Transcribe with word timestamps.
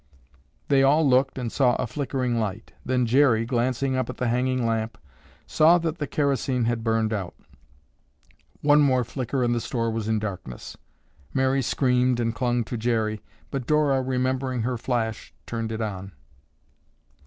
They 0.67 0.81
all 0.81 1.07
looked 1.07 1.37
and 1.37 1.51
saw 1.51 1.75
a 1.75 1.85
flickering 1.85 2.39
light. 2.39 2.73
Then 2.83 3.05
Jerry, 3.05 3.45
glancing 3.45 3.95
up 3.95 4.09
at 4.09 4.17
the 4.17 4.29
hanging 4.29 4.65
lamp, 4.65 4.97
saw 5.45 5.77
that 5.77 5.99
the 5.99 6.07
kerosene 6.07 6.65
had 6.65 6.83
burned 6.83 7.13
out. 7.13 7.35
One 8.61 8.81
more 8.81 9.03
flicker 9.03 9.43
and 9.43 9.53
the 9.53 9.61
store 9.61 9.91
was 9.91 10.07
in 10.07 10.17
darkness. 10.17 10.75
Mary 11.35 11.61
screamed 11.61 12.19
and 12.19 12.33
clung 12.33 12.63
to 12.63 12.77
Jerry, 12.77 13.21
but 13.51 13.67
Dora, 13.67 14.01
remembering 14.01 14.63
her 14.63 14.75
flash, 14.75 15.35
turned 15.45 15.71
it 15.71 15.81
on. 15.81 16.13